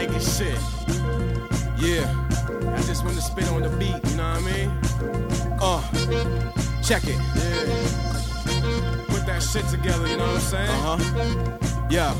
[0.00, 0.58] mic and shit.
[1.76, 2.08] Yeah,
[2.74, 4.70] I just want to spit on the beat, you know what I mean?
[5.60, 5.82] Uh,
[6.82, 7.18] check it.
[7.36, 9.04] Yeah.
[9.08, 10.70] Put that shit together, you know what I'm saying?
[10.70, 11.86] Uh huh.
[11.90, 12.14] Yeah.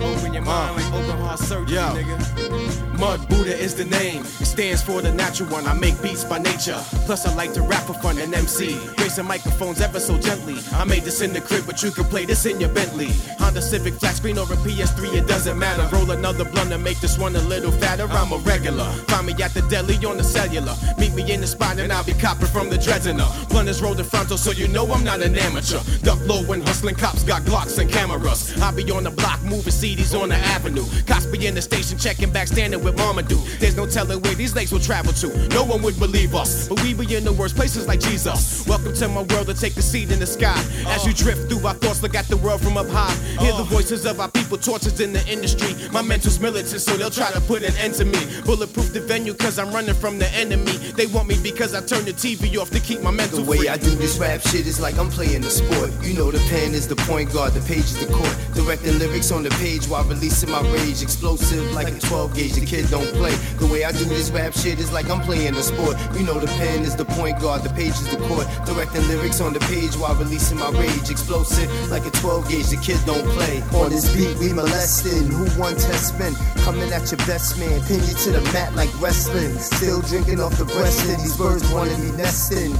[0.00, 1.92] Open your uh, mind like open heart surgery, Yeah.
[1.94, 2.98] nigga.
[2.98, 4.22] Mudd Buddha is the name.
[4.40, 5.66] It stands for the natural one.
[5.66, 6.80] I make beats by nature.
[7.04, 8.78] Plus, I like to rap for fun and MC.
[8.96, 10.56] Gracing microphones ever so gently.
[10.72, 13.10] I made this in the crib, but you can play this in your Bentley.
[13.38, 15.86] Honda Civic flat screen or a PS3, it doesn't matter.
[15.94, 18.04] Roll another blunt and make this one a little fatter.
[18.10, 18.86] I'm a regular.
[19.08, 20.74] Find me at the deli on the cellular.
[20.98, 23.28] Meet me in the spot and I'll be copping from the Dresdner.
[23.50, 25.80] Blunt is rolled in frontal, so you know I'm not an amateur.
[26.02, 28.58] Duck low when hustling cops got Glocks and cameras.
[28.62, 30.86] I be on the block moving CDs on the avenue.
[31.06, 33.36] Cops be in the station checking back, standing with Mama do.
[33.60, 35.48] There's no telling where these legs will travel to.
[35.48, 38.66] No one would believe us, but we be in the worst places like Jesus.
[38.66, 40.56] Welcome to my world to take a seat in the sky.
[40.88, 43.14] As you drift through our thoughts, look at the world from up high.
[43.38, 45.74] Hear the voices of our people, tortured in the industry.
[45.92, 48.20] My mental's militant, so they'll try to put an end to me.
[48.46, 50.72] Bulletproof the venue, cause I'm running from the enemy.
[50.96, 53.58] They want me because I turn the TV off to keep my mental The way
[53.58, 53.68] free.
[53.68, 55.90] I do this rap shit is like I'm playing the sport.
[56.02, 58.34] You know the pen is the point guard, the page is the court.
[58.54, 61.02] Directing lyrics on the page while releasing my rage.
[61.02, 63.34] Explosive like a 12 gauge, the kid don't play.
[63.58, 65.96] The way I do this rap shit is like I'm playing the sport.
[66.14, 68.46] You know the pen is the point guard, the page is the court.
[68.64, 71.10] Directing lyrics on the page while releasing my rage.
[71.10, 73.62] Explosive like a 12 gauge, the kid don't play.
[73.74, 75.26] On this beat we molesting.
[75.26, 76.34] Who won test spin?
[76.62, 79.58] Coming at your best man, pin you to the mat like wrestling.
[79.58, 82.72] Still drinking off the breast these birds wanted me nesting.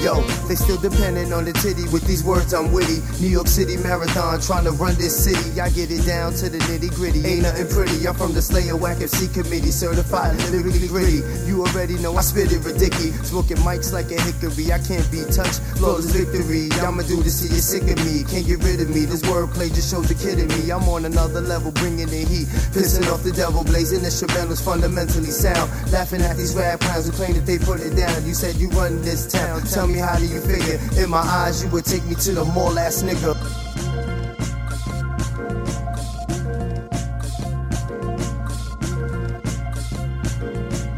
[0.00, 1.88] Yo, they still depending on the titty.
[1.88, 3.00] With these words, I'm witty.
[3.20, 5.60] New York City Marathon, trying to run this city.
[5.60, 7.24] I get it down to the nitty gritty.
[7.24, 8.06] Ain't nothing pretty.
[8.06, 11.22] I'm from the Slayer Whack FC committee, certified lyrically gritty.
[11.46, 13.30] You already know I spit it ridiculous.
[13.30, 14.72] Smoking mics like a hickory.
[14.72, 15.60] I can't be touched.
[15.78, 16.68] Flawless victory.
[16.84, 18.24] I'ma do this till you're sick of me.
[18.24, 19.06] Can't get rid of me.
[19.06, 20.70] This wordplay just shows the kid in me.
[20.70, 22.48] I'm on another level, bringing the heat.
[22.76, 25.70] Pissing off the devil, blazing instrumentals fundamentally sound.
[25.92, 28.26] Laughing at these rap clowns who claim that they put it down.
[28.26, 29.62] You said you run this town.
[29.62, 30.78] Tell me how do you figure?
[31.02, 33.34] In my eyes, you would take me to the mall ass nigga.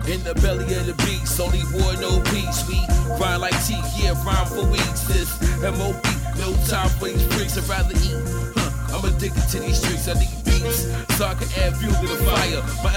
[0.06, 2.62] In the belly of the beast, only war, no peace.
[2.68, 2.78] We
[3.18, 5.02] rhyme like teeth, yeah, rhyme for weeks.
[5.08, 5.30] This
[5.62, 5.96] MOB,
[6.38, 8.22] no time for these freaks, I'd rather eat.
[8.54, 10.86] Huh, I'm addicted to these streets, I need beats.
[11.16, 12.62] So I can add fuel to the fire.
[12.84, 12.92] My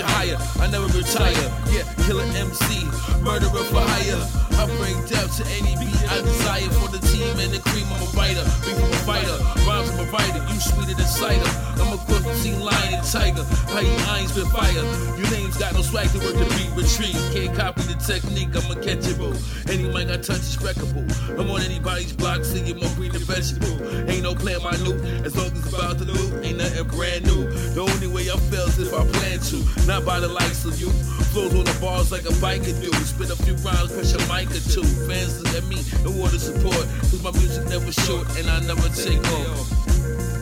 [0.00, 1.48] higher, I never retire.
[1.68, 2.86] Yeah, killer MC,
[3.20, 4.22] murderer for hire.
[4.56, 7.86] I bring death to any beat I desire for the team and the cream.
[7.92, 9.36] I'm a writer, beat from a fighter.
[9.66, 11.81] Rhymes from a writer, you sweeter than cider.
[12.06, 13.44] Cross between lion and tiger.
[13.72, 14.84] How you irons with fire?
[15.18, 17.16] Your name's got no swag to work the beat retreat.
[17.32, 19.34] Can't copy the technique, I'm uncatchable.
[19.68, 21.04] Any mic I touch is wreckable.
[21.38, 23.76] I'm on anybody's block, singing more green than vegetable.
[24.10, 27.48] Ain't no plan minute, as long as it's about to loot, ain't nothing brand new.
[27.74, 30.80] The only way I fail is if I plan to, not by the likes of
[30.80, 30.90] you.
[31.32, 32.92] Flows on the bars like a biker do.
[33.04, 34.84] Spit a few rhymes, press a mic or two.
[35.08, 38.60] Fans look at me and want to support, cause my music never short and I
[38.66, 40.41] never take off.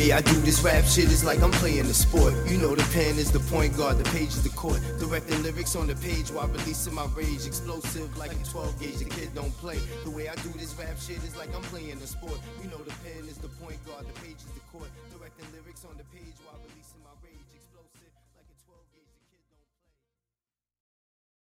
[0.00, 2.32] Way I do this rap shit is like I'm playing the sport.
[2.46, 4.80] You know the pen is the point guard, the page is the court.
[4.98, 7.46] Directing lyrics on the page while releasing my rage.
[7.46, 9.78] Explosive like a 12 gauge, the kid don't play.
[10.04, 12.40] The way I do this rap shit is like I'm playing the sport.
[12.62, 14.90] You know the pen is the point guard, the page is the court.
[15.12, 17.50] Directing lyrics on the page while releasing my rage.
[17.52, 18.12] Explosive